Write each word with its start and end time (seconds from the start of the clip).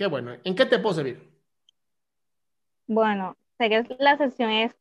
Qué 0.00 0.06
bueno. 0.06 0.34
¿En 0.44 0.54
qué 0.54 0.64
te 0.64 0.78
puedo 0.78 0.94
servir? 0.94 1.30
Bueno, 2.86 3.36
sé 3.58 3.68
que 3.68 3.84
la 3.98 4.16
sesión 4.16 4.48
es 4.48 4.74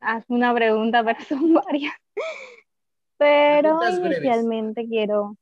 haz 0.00 0.24
una 0.26 0.52
pregunta, 0.52 1.04
pero 1.04 1.20
son 1.20 1.54
varias. 1.54 1.94
Pero 3.16 3.78
inicialmente 3.88 4.84
quiero, 4.88 5.36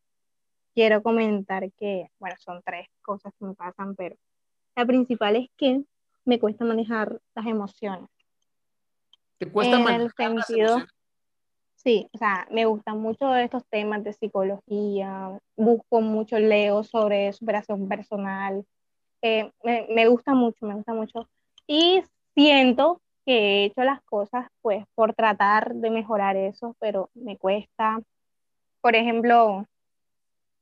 quiero 0.74 1.02
comentar 1.02 1.72
que, 1.72 2.10
bueno, 2.18 2.36
son 2.38 2.60
tres 2.66 2.86
cosas 3.00 3.32
que 3.38 3.46
me 3.46 3.54
pasan, 3.54 3.96
pero 3.96 4.14
la 4.76 4.84
principal 4.84 5.36
es 5.36 5.48
que 5.56 5.82
me 6.26 6.38
cuesta 6.38 6.66
manejar 6.66 7.18
las 7.34 7.46
emociones. 7.46 8.10
¿Te 9.38 9.50
cuesta 9.50 9.78
manejar 9.78 10.02
el 10.02 10.12
sentido, 10.12 10.84
Sí, 11.76 12.08
o 12.12 12.18
sea, 12.18 12.46
me 12.50 12.66
gustan 12.66 13.00
mucho 13.00 13.34
estos 13.36 13.64
temas 13.70 14.04
de 14.04 14.12
psicología, 14.12 15.38
busco 15.56 16.02
mucho, 16.02 16.38
leo 16.38 16.82
sobre 16.82 17.32
superación 17.32 17.88
personal, 17.88 18.66
eh, 19.24 19.50
me, 19.62 20.06
gusta 20.06 20.34
mucho, 20.34 20.66
me 20.66 20.74
gusta 20.74 20.92
mucho. 20.92 21.26
Y 21.66 22.02
siento 22.34 23.00
que 23.24 23.32
he 23.32 23.64
hecho 23.64 23.82
las 23.82 24.02
cosas 24.02 24.48
pues 24.60 24.84
por 24.94 25.14
tratar 25.14 25.74
de 25.74 25.88
mejorar 25.88 26.36
eso, 26.36 26.76
pero 26.78 27.08
me 27.14 27.38
cuesta. 27.38 28.00
Por 28.82 28.94
ejemplo, 28.94 29.64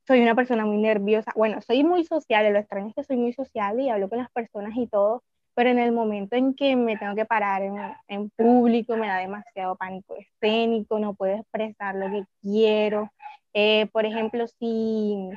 soy 0.06 0.20
una 0.20 0.36
persona 0.36 0.64
muy 0.64 0.76
nerviosa. 0.76 1.32
Bueno, 1.34 1.60
soy 1.60 1.82
muy 1.82 2.04
social, 2.04 2.52
lo 2.52 2.60
extraño 2.60 2.90
es 2.90 2.94
que 2.94 3.02
soy 3.02 3.16
muy 3.16 3.32
social 3.32 3.80
y 3.80 3.90
hablo 3.90 4.08
con 4.08 4.18
las 4.18 4.30
personas 4.30 4.76
y 4.76 4.86
todo, 4.86 5.24
pero 5.54 5.70
en 5.70 5.80
el 5.80 5.90
momento 5.90 6.36
en 6.36 6.54
que 6.54 6.76
me 6.76 6.96
tengo 6.96 7.16
que 7.16 7.24
parar 7.24 7.62
en, 7.62 7.76
en 8.06 8.30
público 8.30 8.96
me 8.96 9.08
da 9.08 9.18
demasiado 9.18 9.74
pánico 9.74 10.14
escénico, 10.14 11.00
no 11.00 11.14
puedo 11.14 11.34
expresar 11.34 11.96
lo 11.96 12.08
que 12.10 12.24
quiero. 12.40 13.10
Eh, 13.54 13.86
por 13.92 14.06
ejemplo, 14.06 14.46
si 14.46 15.30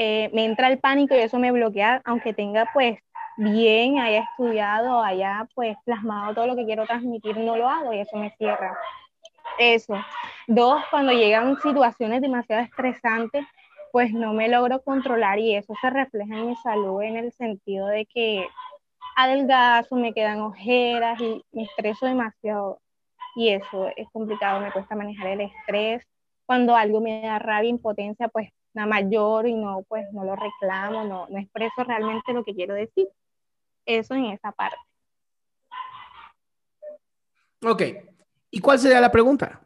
eh, 0.00 0.30
me 0.32 0.44
entra 0.44 0.68
el 0.68 0.78
pánico 0.78 1.16
y 1.16 1.18
eso 1.18 1.40
me 1.40 1.50
bloquea, 1.50 2.00
aunque 2.04 2.32
tenga 2.32 2.70
pues 2.72 3.00
bien, 3.36 3.98
haya 3.98 4.20
estudiado, 4.20 5.02
haya 5.02 5.48
pues 5.56 5.76
plasmado 5.84 6.34
todo 6.34 6.46
lo 6.46 6.54
que 6.54 6.64
quiero 6.66 6.86
transmitir, 6.86 7.36
no 7.36 7.56
lo 7.56 7.68
hago 7.68 7.92
y 7.92 7.98
eso 7.98 8.16
me 8.16 8.30
cierra. 8.38 8.78
Eso. 9.58 9.94
Dos, 10.46 10.80
cuando 10.92 11.10
llegan 11.10 11.60
situaciones 11.60 12.22
demasiado 12.22 12.62
estresantes, 12.62 13.44
pues 13.90 14.12
no 14.12 14.34
me 14.34 14.46
logro 14.46 14.80
controlar 14.82 15.40
y 15.40 15.56
eso 15.56 15.74
se 15.80 15.90
refleja 15.90 16.32
en 16.32 16.46
mi 16.46 16.54
salud 16.54 17.02
en 17.02 17.16
el 17.16 17.32
sentido 17.32 17.88
de 17.88 18.06
que 18.06 18.46
adelgazo, 19.16 19.96
me 19.96 20.14
quedan 20.14 20.42
ojeras 20.42 21.20
y 21.20 21.42
me 21.50 21.64
estreso 21.64 22.06
demasiado. 22.06 22.78
Y 23.34 23.48
eso 23.48 23.88
es 23.96 24.08
complicado, 24.12 24.60
me 24.60 24.70
cuesta 24.70 24.94
manejar 24.94 25.26
el 25.26 25.40
estrés. 25.40 26.06
Cuando 26.46 26.76
algo 26.76 27.00
me 27.00 27.20
da 27.20 27.40
rabia, 27.40 27.68
impotencia, 27.68 28.28
pues 28.28 28.50
nada 28.78 28.88
mayor 28.88 29.48
y 29.48 29.54
no, 29.54 29.82
pues 29.88 30.06
no 30.12 30.24
lo 30.24 30.36
reclamo, 30.36 31.04
no, 31.04 31.26
no 31.28 31.38
expreso 31.38 31.82
realmente 31.84 32.32
lo 32.32 32.44
que 32.44 32.54
quiero 32.54 32.74
decir. 32.74 33.08
Eso 33.84 34.14
en 34.14 34.26
esa 34.26 34.52
parte. 34.52 34.78
Ok. 37.64 37.82
¿Y 38.50 38.60
cuál 38.60 38.78
sería 38.78 39.00
la 39.00 39.10
pregunta? 39.10 39.60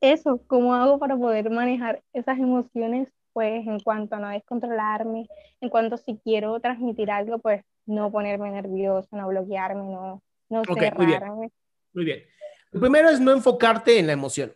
Eso, 0.00 0.40
¿cómo 0.46 0.74
hago 0.74 0.98
para 0.98 1.14
poder 1.16 1.50
manejar 1.50 2.02
esas 2.14 2.38
emociones? 2.38 3.12
Pues 3.32 3.66
en 3.66 3.78
cuanto 3.80 4.16
a 4.16 4.18
no 4.18 4.28
descontrolarme, 4.28 5.28
en 5.60 5.68
cuanto 5.68 5.96
si 5.98 6.18
quiero 6.24 6.58
transmitir 6.58 7.10
algo, 7.10 7.38
pues 7.38 7.62
no 7.86 8.10
ponerme 8.10 8.50
nervioso, 8.50 9.08
no 9.12 9.28
bloquearme, 9.28 9.82
no, 9.82 10.22
no 10.48 10.64
cerrarme. 10.64 10.96
Muy 10.96 11.06
bien. 11.06 11.52
muy 11.92 12.04
bien. 12.04 12.22
Lo 12.72 12.80
primero 12.80 13.10
es 13.10 13.20
no 13.20 13.32
enfocarte 13.32 13.98
en 13.98 14.06
la 14.06 14.14
emoción 14.14 14.52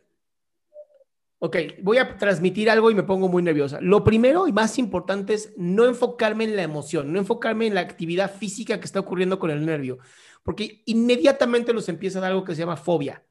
ok, 1.44 1.56
voy 1.82 1.99
a 1.99 2.16
transmitir 2.16 2.71
algo 2.71 2.91
y 2.91 2.94
me 2.94 3.03
pongo 3.03 3.28
muy 3.28 3.43
nerviosa. 3.43 3.78
Lo 3.82 4.03
primero 4.03 4.49
y 4.49 4.53
más 4.53 4.78
importante 4.78 5.34
es 5.34 5.53
no 5.59 5.84
enfocarme 5.84 6.44
en 6.44 6.56
la 6.56 6.62
emoción, 6.62 7.12
no 7.12 7.19
enfocarme 7.19 7.66
en 7.66 7.75
la 7.75 7.82
actividad 7.82 8.34
física 8.34 8.81
que 8.81 8.87
está 8.87 9.00
ocurriendo 9.00 9.38
con 9.38 9.50
el 9.50 9.66
nervio, 9.66 9.99
porque 10.43 10.82
inmediatamente 10.87 11.75
nos 11.75 11.91
empieza 11.91 12.19
a 12.19 12.22
dar 12.22 12.31
algo 12.31 12.44
que 12.44 12.55
se 12.55 12.60
llama 12.60 12.78
fobia. 12.78 13.22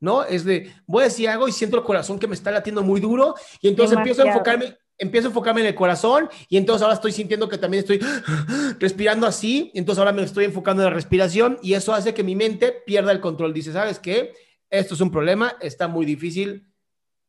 ¿No? 0.00 0.24
Es 0.24 0.44
de, 0.44 0.70
voy 0.84 1.02
a 1.02 1.04
decir 1.04 1.28
algo 1.28 1.48
y 1.48 1.52
siento 1.52 1.78
el 1.78 1.84
corazón 1.84 2.18
que 2.18 2.26
me 2.26 2.34
está 2.34 2.50
latiendo 2.50 2.82
muy 2.82 3.00
duro 3.00 3.36
y 3.60 3.68
entonces 3.68 3.96
empiezo 3.96 4.22
a 4.22 4.26
enfocarme, 4.26 4.76
empiezo 4.98 5.28
a 5.28 5.30
enfocarme 5.30 5.60
en 5.60 5.68
el 5.68 5.74
corazón 5.76 6.28
y 6.48 6.56
entonces 6.58 6.82
ahora 6.82 6.96
estoy 6.96 7.12
sintiendo 7.12 7.48
que 7.48 7.56
también 7.56 7.84
estoy 7.84 8.00
respirando 8.80 9.26
así, 9.26 9.70
y 9.72 9.78
entonces 9.78 10.00
ahora 10.00 10.12
me 10.12 10.24
estoy 10.24 10.44
enfocando 10.44 10.82
en 10.82 10.90
la 10.90 10.94
respiración 10.94 11.58
y 11.62 11.72
eso 11.72 11.94
hace 11.94 12.12
que 12.12 12.24
mi 12.24 12.34
mente 12.36 12.82
pierda 12.84 13.12
el 13.12 13.20
control. 13.20 13.54
Dice, 13.54 13.72
¿sabes 13.72 13.98
qué? 13.98 14.34
Esto 14.68 14.94
es 14.94 15.00
un 15.00 15.10
problema, 15.10 15.54
está 15.60 15.86
muy 15.86 16.04
difícil, 16.04 16.71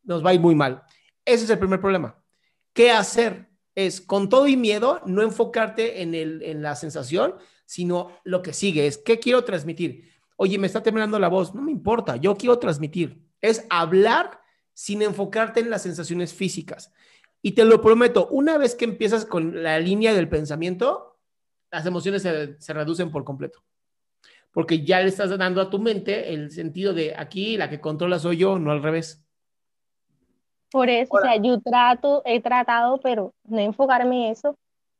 nos 0.03 0.25
va 0.25 0.33
muy 0.33 0.55
mal. 0.55 0.83
Ese 1.25 1.45
es 1.45 1.49
el 1.49 1.59
primer 1.59 1.79
problema. 1.79 2.17
¿Qué 2.73 2.91
hacer? 2.91 3.49
Es 3.75 4.01
con 4.01 4.29
todo 4.29 4.47
y 4.47 4.57
miedo, 4.57 5.01
no 5.05 5.21
enfocarte 5.21 6.01
en, 6.01 6.13
el, 6.13 6.41
en 6.43 6.61
la 6.61 6.75
sensación, 6.75 7.35
sino 7.65 8.11
lo 8.23 8.41
que 8.41 8.53
sigue 8.53 8.85
es, 8.87 8.97
¿qué 8.97 9.19
quiero 9.19 9.43
transmitir? 9.43 10.11
Oye, 10.35 10.57
me 10.57 10.67
está 10.67 10.83
temblando 10.83 11.17
la 11.19 11.27
voz, 11.27 11.55
no 11.55 11.61
me 11.61 11.71
importa, 11.71 12.17
yo 12.17 12.35
quiero 12.35 12.59
transmitir. 12.59 13.23
Es 13.41 13.65
hablar 13.69 14.41
sin 14.73 15.01
enfocarte 15.01 15.59
en 15.59 15.69
las 15.69 15.83
sensaciones 15.83 16.33
físicas. 16.33 16.91
Y 17.41 17.53
te 17.53 17.65
lo 17.65 17.81
prometo, 17.81 18.27
una 18.29 18.57
vez 18.57 18.75
que 18.75 18.85
empiezas 18.85 19.25
con 19.25 19.63
la 19.63 19.79
línea 19.79 20.13
del 20.13 20.29
pensamiento, 20.29 21.19
las 21.71 21.85
emociones 21.85 22.21
se, 22.21 22.59
se 22.59 22.73
reducen 22.73 23.11
por 23.11 23.23
completo. 23.23 23.63
Porque 24.51 24.85
ya 24.85 25.01
le 25.01 25.07
estás 25.07 25.35
dando 25.37 25.61
a 25.61 25.69
tu 25.69 25.79
mente 25.79 26.33
el 26.33 26.51
sentido 26.51 26.93
de 26.93 27.15
aquí 27.17 27.57
la 27.57 27.69
que 27.69 27.81
controla 27.81 28.19
soy 28.19 28.37
yo, 28.37 28.59
no 28.59 28.71
al 28.71 28.83
revés. 28.83 29.22
Por 30.73 30.89
eso, 30.89 31.15
o 31.15 31.21
sea, 31.21 31.35
yo 31.35 31.61
trato, 31.61 32.23
he 32.25 32.41
tratado, 32.41 32.99
pero 32.99 33.31
no 33.43 33.59
enfocarme 33.59 34.25
en 34.25 34.31
eso, 34.31 34.57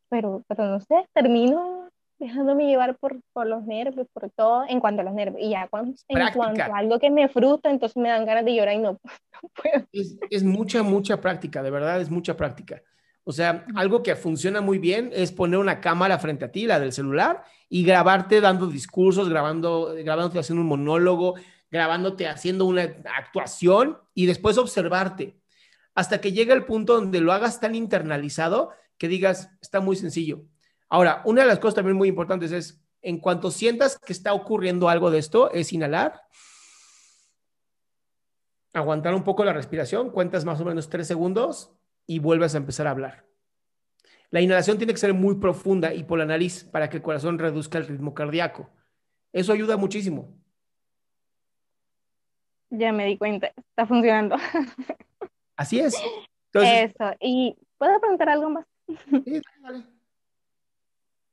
pero, 0.08 0.44
pero 0.48 0.68
no 0.68 0.80
sé, 0.80 1.08
termino 1.16 1.90
dejándome 2.20 2.68
llevar 2.68 2.96
por, 3.00 3.20
por 3.34 3.48
los 3.48 3.66
nervios, 3.66 4.06
por 4.14 4.30
todo, 4.30 4.66
en 4.70 4.80
cuanto 4.80 5.02
a 5.02 5.04
los 5.04 5.16
nervios. 5.16 5.42
Y 5.42 5.50
ya 5.50 5.68
cuando, 5.68 5.96
en 6.08 6.34
cuanto 6.34 6.62
a 6.62 6.78
algo 6.78 7.00
que 7.00 7.10
me 7.10 7.28
frustra, 7.28 7.72
entonces 7.72 7.98
me 7.98 8.10
dan 8.10 8.24
ganas 8.24 8.46
de 8.46 8.54
llorar 8.54 8.76
y 8.76 8.78
no, 8.82 9.00
puedo. 9.00 9.88
Es, 9.92 10.16
es, 10.30 10.44
mucha, 10.44 10.84
mucha 10.84 11.20
práctica, 11.20 11.64
de 11.64 11.72
verdad, 11.72 12.00
es 12.00 12.12
mucha 12.12 12.38
práctica. 12.38 12.84
O 13.24 13.32
sea, 13.32 13.66
algo 13.74 14.04
que 14.04 14.16
funciona 14.16 14.62
muy 14.62 14.78
bien 14.78 15.10
es 15.12 15.32
poner 15.32 15.60
una 15.60 15.82
cámara 15.82 16.20
frente 16.20 16.46
a 16.46 16.52
ti, 16.52 16.68
la 16.68 16.80
del 16.80 16.94
celular, 16.94 17.44
y 17.68 17.84
grabarte 17.84 18.42
dando 18.42 18.68
discursos, 18.68 19.28
grabando, 19.28 19.96
grabándote 20.04 20.38
haciendo 20.38 20.62
un 20.62 20.68
monólogo, 20.68 21.34
grabándote 21.72 22.28
haciendo 22.28 22.66
una 22.66 22.84
actuación 23.18 23.98
y 24.14 24.28
después 24.28 24.60
observarte 24.60 25.36
hasta 25.96 26.22
que 26.22 26.32
llegue 26.32 26.54
el 26.54 26.66
punto 26.66 26.96
donde 26.96 27.22
lo 27.22 27.34
hagas 27.34 27.60
tan 27.60 27.76
internalizado 27.76 28.72
que 28.98 29.08
digas, 29.08 29.52
está 29.62 29.80
muy 29.80 29.96
sencillo. 29.96 30.44
Ahora, 30.90 31.22
una 31.26 31.42
de 31.42 31.48
las 31.48 31.60
cosas 31.60 31.76
también 31.76 31.98
muy 31.98 32.08
importantes 32.08 32.52
es, 32.52 32.82
en 33.02 33.20
cuanto 33.20 33.52
sientas 33.52 33.98
que 33.98 34.14
está 34.14 34.34
ocurriendo 34.34 34.90
algo 34.90 35.12
de 35.12 35.20
esto, 35.20 35.52
es 35.52 35.74
inhalar, 35.74 36.22
aguantar 38.74 39.14
un 39.14 39.24
poco 39.24 39.44
la 39.44 39.54
respiración, 39.54 40.10
cuentas 40.10 40.46
más 40.46 40.60
o 40.62 40.66
menos 40.66 40.90
tres 40.90 41.08
segundos 41.08 41.72
y 42.08 42.20
vuelves 42.20 42.56
a 42.56 42.58
empezar 42.58 42.88
a 42.88 42.92
hablar. 42.92 43.26
La 44.30 44.42
inhalación 44.42 44.78
tiene 44.78 44.94
que 44.94 45.00
ser 45.00 45.14
muy 45.14 45.36
profunda 45.36 45.94
y 45.94 46.04
por 46.04 46.18
la 46.18 46.26
nariz 46.26 46.64
para 46.64 46.90
que 46.90 46.98
el 46.98 47.04
corazón 47.04 47.38
reduzca 47.38 47.78
el 47.78 47.86
ritmo 47.86 48.14
cardíaco. 48.14 48.70
Eso 49.32 49.54
ayuda 49.54 49.78
muchísimo. 49.78 50.36
Ya 52.72 52.92
me 52.92 53.06
di 53.06 53.18
cuenta, 53.18 53.52
está 53.56 53.86
funcionando. 53.86 54.36
Así 55.56 55.80
es. 55.80 55.96
Eso, 56.54 57.16
y 57.20 57.56
¿puedo 57.78 58.00
preguntar 58.00 58.30
algo 58.30 58.50
más? 58.50 58.66
Sí, 59.26 59.42
vale. 59.62 59.84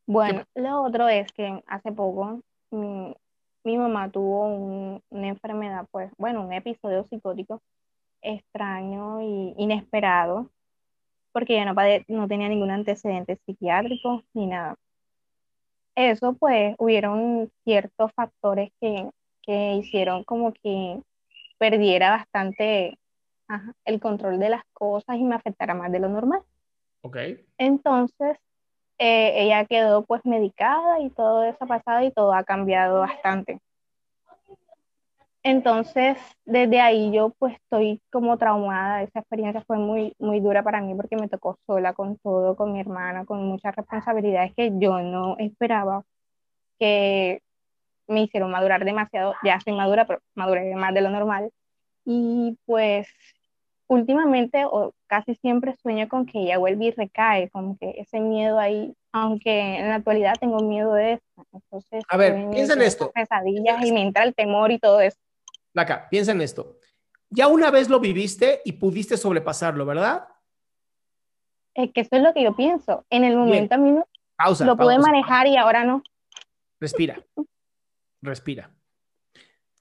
Bueno, 0.06 0.42
lo 0.56 0.82
otro 0.82 1.08
es 1.08 1.30
que 1.30 1.62
hace 1.68 1.92
poco 1.92 2.40
mi, 2.72 3.78
mamá 3.78 4.10
tuvo 4.10 4.48
una 5.08 5.28
enfermedad, 5.28 5.86
pues, 5.92 6.10
bueno, 6.18 6.42
un 6.42 6.52
episodio 6.52 7.06
psicótico 7.08 7.62
extraño 8.20 9.22
y 9.22 9.54
inesperado, 9.56 10.50
porque 11.30 11.54
ella 11.54 11.72
no, 11.72 11.74
no 12.08 12.26
tenía 12.26 12.48
ningún 12.48 12.72
antecedente 12.72 13.38
psiquiátrico 13.46 14.24
ni 14.34 14.48
nada. 14.48 14.74
Eso, 15.94 16.32
pues, 16.32 16.74
hubieron 16.78 17.48
ciertos 17.62 18.10
factores 18.14 18.72
que, 18.80 19.08
que 19.42 19.74
hicieron 19.74 20.24
como 20.24 20.52
que 20.52 21.00
perdiera 21.56 22.10
bastante 22.10 22.98
el 23.84 24.00
control 24.00 24.38
de 24.38 24.50
las 24.50 24.62
cosas 24.72 25.16
y 25.16 25.24
me 25.24 25.34
afectará 25.34 25.74
más 25.74 25.90
de 25.92 26.00
lo 26.00 26.08
normal. 26.08 26.42
Ok. 27.02 27.16
Entonces, 27.58 28.38
eh, 28.98 29.44
ella 29.44 29.64
quedó 29.64 30.04
pues 30.04 30.24
medicada 30.24 31.00
y 31.00 31.10
todo 31.10 31.44
eso 31.44 31.56
ha 31.60 31.66
pasado 31.66 32.04
y 32.04 32.12
todo 32.12 32.32
ha 32.34 32.44
cambiado 32.44 33.00
bastante. 33.00 33.60
Entonces, 35.42 36.18
desde 36.44 36.80
ahí 36.80 37.10
yo 37.12 37.30
pues 37.38 37.54
estoy 37.54 38.02
como 38.10 38.36
traumada. 38.36 39.02
Esa 39.02 39.20
experiencia 39.20 39.62
fue 39.66 39.78
muy, 39.78 40.14
muy 40.18 40.40
dura 40.40 40.62
para 40.62 40.82
mí 40.82 40.94
porque 40.94 41.16
me 41.16 41.28
tocó 41.28 41.58
sola 41.66 41.94
con 41.94 42.18
todo, 42.18 42.56
con 42.56 42.72
mi 42.72 42.80
hermana, 42.80 43.24
con 43.24 43.46
muchas 43.46 43.74
responsabilidades 43.74 44.52
que 44.54 44.70
yo 44.78 45.00
no 45.00 45.36
esperaba 45.38 46.02
que 46.78 47.42
me 48.06 48.22
hicieron 48.22 48.50
madurar 48.50 48.84
demasiado. 48.84 49.34
Ya 49.42 49.60
soy 49.60 49.74
madura, 49.74 50.06
pero 50.06 50.20
maduré 50.34 50.74
más 50.74 50.92
de 50.92 51.00
lo 51.00 51.10
normal. 51.10 51.50
Y 52.04 52.58
pues 52.66 53.08
últimamente 53.90 54.64
o 54.64 54.94
casi 55.08 55.34
siempre 55.34 55.74
sueño 55.82 56.08
con 56.08 56.24
que 56.24 56.38
ella 56.38 56.58
vuelve 56.58 56.86
y 56.86 56.90
recae, 56.92 57.50
como 57.50 57.76
que 57.76 57.90
ese 57.98 58.20
miedo 58.20 58.60
ahí, 58.60 58.94
aunque 59.10 59.78
en 59.78 59.88
la 59.88 59.96
actualidad 59.96 60.34
tengo 60.38 60.60
miedo 60.60 60.94
de 60.94 61.14
eso. 61.14 61.46
Entonces, 61.52 62.04
a 62.08 62.16
ver, 62.16 62.50
piensa 62.50 62.74
en 62.74 62.82
esto. 62.82 63.10
Pesadillas 63.12 63.84
y 63.84 63.92
me 63.92 64.02
entra 64.02 64.22
el 64.22 64.32
temor 64.32 64.70
y 64.70 64.78
todo 64.78 65.00
eso. 65.00 65.18
Acá, 65.74 66.06
piensa 66.08 66.30
en 66.30 66.40
esto. 66.40 66.78
Ya 67.30 67.48
una 67.48 67.72
vez 67.72 67.88
lo 67.88 67.98
viviste 67.98 68.60
y 68.64 68.72
pudiste 68.72 69.16
sobrepasarlo, 69.16 69.84
¿verdad? 69.84 70.28
Es 71.74 71.92
que 71.92 72.02
eso 72.02 72.14
es 72.14 72.22
lo 72.22 72.32
que 72.32 72.44
yo 72.44 72.54
pienso. 72.54 73.04
En 73.10 73.24
el 73.24 73.36
momento 73.36 73.74
a 73.74 73.78
mí 73.78 73.90
no, 73.90 74.06
pausa, 74.36 74.64
lo 74.64 74.76
pude 74.76 75.00
manejar 75.00 75.48
y 75.48 75.56
ahora 75.56 75.82
no. 75.82 76.04
Respira. 76.78 77.20
Respira. 78.22 78.70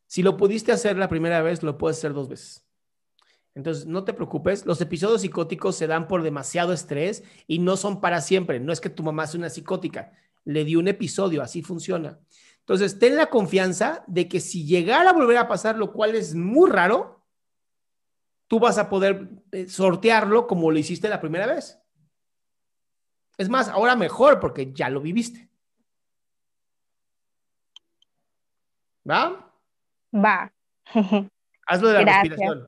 Si 0.07 0.23
lo 0.23 0.35
pudiste 0.35 0.71
hacer 0.71 0.97
la 0.97 1.09
primera 1.09 1.43
vez, 1.43 1.61
lo 1.61 1.77
puedes 1.77 1.99
hacer 1.99 2.13
dos 2.13 2.27
veces. 2.27 2.68
Entonces, 3.55 3.85
no 3.85 4.03
te 4.03 4.13
preocupes, 4.13 4.65
los 4.65 4.79
episodios 4.79 5.21
psicóticos 5.21 5.75
se 5.75 5.87
dan 5.87 6.07
por 6.07 6.23
demasiado 6.23 6.71
estrés 6.71 7.23
y 7.47 7.59
no 7.59 7.77
son 7.77 7.99
para 7.99 8.21
siempre. 8.21 8.59
No 8.59 8.71
es 8.71 8.79
que 8.79 8.89
tu 8.89 9.03
mamá 9.03 9.27
sea 9.27 9.39
una 9.39 9.49
psicótica, 9.49 10.11
le 10.45 10.63
dio 10.65 10.79
un 10.79 10.87
episodio, 10.87 11.41
así 11.41 11.61
funciona. 11.61 12.19
Entonces, 12.59 12.99
ten 12.99 13.15
la 13.15 13.27
confianza 13.27 14.03
de 14.07 14.27
que 14.27 14.39
si 14.39 14.65
llegara 14.65 15.09
a 15.09 15.13
volver 15.13 15.37
a 15.37 15.47
pasar, 15.47 15.77
lo 15.77 15.91
cual 15.91 16.15
es 16.15 16.35
muy 16.35 16.69
raro, 16.69 17.25
tú 18.47 18.59
vas 18.59 18.77
a 18.77 18.89
poder 18.89 19.29
eh, 19.51 19.67
sortearlo 19.67 20.47
como 20.47 20.71
lo 20.71 20.77
hiciste 20.77 21.09
la 21.09 21.19
primera 21.19 21.47
vez. 21.47 21.79
Es 23.37 23.49
más, 23.49 23.69
ahora 23.69 23.95
mejor 23.95 24.39
porque 24.39 24.71
ya 24.73 24.89
lo 24.89 25.01
viviste. 25.01 25.49
¿Va? 29.09 29.51
Va. 30.13 30.51
Hazlo 31.65 31.87
de 31.87 31.93
la 31.93 32.21
respiración. 32.21 32.67